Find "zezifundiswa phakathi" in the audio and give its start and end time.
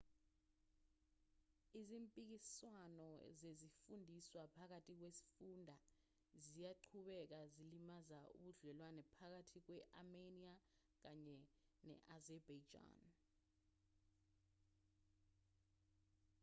3.39-4.91